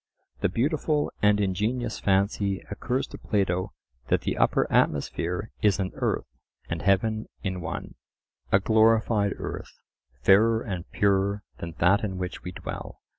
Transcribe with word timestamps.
The 0.39 0.49
beautiful 0.49 1.11
and 1.21 1.39
ingenious 1.39 1.99
fancy 1.99 2.59
occurs 2.71 3.05
to 3.09 3.19
Plato 3.19 3.71
that 4.07 4.21
the 4.21 4.35
upper 4.35 4.65
atmosphere 4.73 5.51
is 5.61 5.77
an 5.79 5.91
earth 5.93 6.25
and 6.67 6.81
heaven 6.81 7.27
in 7.43 7.61
one, 7.61 7.93
a 8.51 8.59
glorified 8.59 9.33
earth, 9.37 9.77
fairer 10.23 10.63
and 10.63 10.89
purer 10.89 11.43
than 11.59 11.73
that 11.77 12.03
in 12.03 12.17
which 12.17 12.41
we 12.41 12.51
dwell. 12.51 12.99